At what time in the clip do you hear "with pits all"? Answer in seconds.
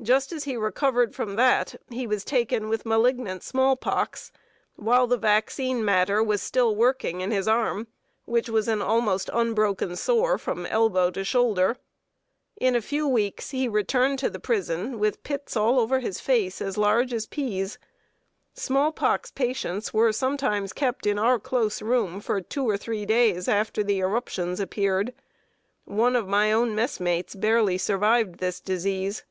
15.00-15.80